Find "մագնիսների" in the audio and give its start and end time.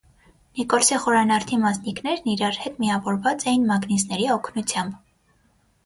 3.73-4.31